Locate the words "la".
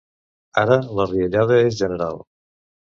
1.01-1.07